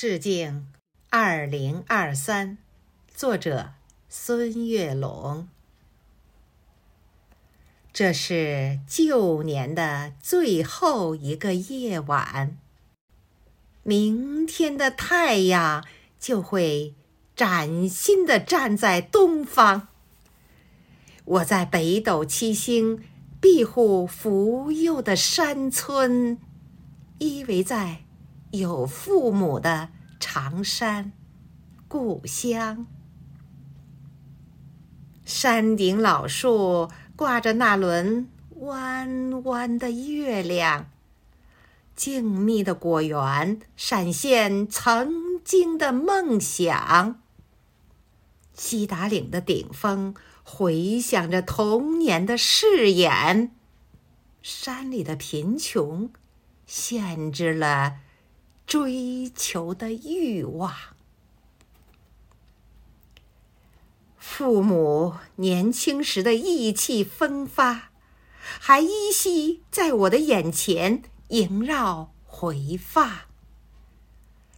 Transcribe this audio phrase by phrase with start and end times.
[0.00, 0.68] 致敬
[1.10, 2.56] 二零二三，
[3.12, 3.70] 作者
[4.08, 5.48] 孙月龙。
[7.92, 12.56] 这是旧年的最后一个夜晚，
[13.82, 15.84] 明天的太阳
[16.20, 16.94] 就会
[17.34, 19.88] 崭新的站在东方。
[21.24, 23.02] 我在北斗七星
[23.40, 26.38] 庇护福佑的山村，
[27.18, 28.04] 依偎在
[28.50, 31.12] 有父母的长山
[31.86, 32.86] 故乡。
[35.24, 38.28] 山顶老树挂着那轮
[38.60, 40.90] 弯弯的月亮，
[41.94, 47.20] 静谧的果园闪现曾经的梦想。
[48.54, 53.54] 西达岭的顶峰回响着童年的誓言，
[54.40, 56.10] 山里的贫穷
[56.66, 57.98] 限制了
[58.68, 60.72] 追求的欲望。
[64.16, 67.90] 父母年轻时的意气风发，
[68.60, 73.10] 还依稀在我的眼前萦绕回放。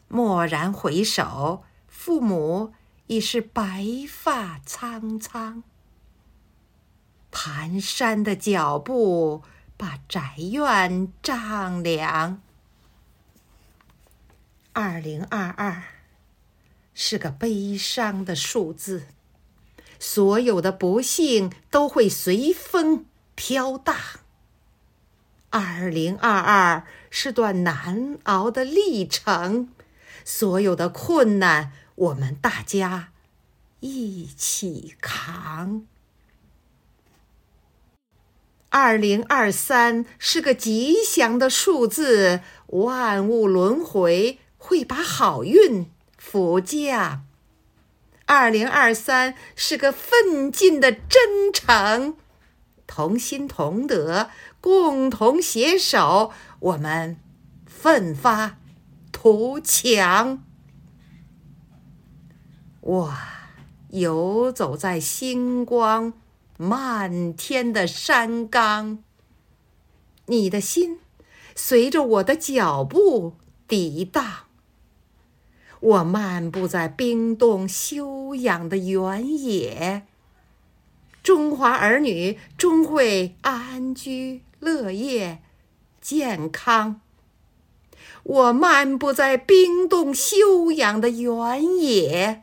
[0.09, 2.75] 蓦然回首，父母。
[3.11, 5.65] 已是白发苍苍，
[7.33, 9.43] 蹒跚的脚步
[9.77, 12.41] 把宅院丈量。
[14.83, 15.83] 二零二二
[16.95, 19.09] 是个悲伤的数字，
[19.99, 23.95] 所有的不幸都会随风飘荡。
[25.51, 29.69] 二零二二是段难熬的历程，
[30.25, 31.73] 所有的困难。
[31.95, 33.13] 我们大家
[33.81, 35.87] 一起扛。
[38.71, 47.25] 二零二三是个吉祥的数字，万物轮回会把好运福降。
[48.27, 52.17] 二零二三是个奋进的征程，
[52.87, 57.17] 同心同德，共同携手，我们
[57.67, 58.59] 奋发
[59.11, 60.45] 图强。
[62.81, 63.15] 我
[63.89, 66.13] 游走在星光
[66.57, 69.03] 漫天的山岗，
[70.27, 71.01] 你的心
[71.57, 73.35] 随着我的脚步
[73.67, 74.50] 抵荡。
[75.81, 80.07] 我漫步在冰冻休养的原野，
[81.23, 85.43] 中华儿女终会安居乐业、
[86.01, 87.01] 健康。
[88.23, 92.43] 我漫步在冰冻休养的原野。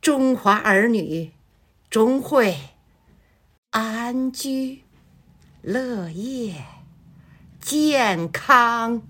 [0.00, 1.32] 中华儿女
[1.90, 2.56] 终会
[3.70, 4.84] 安居
[5.60, 6.64] 乐业、
[7.60, 9.02] 健康。